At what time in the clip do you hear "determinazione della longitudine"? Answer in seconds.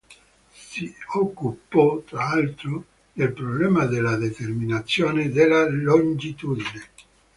4.15-6.89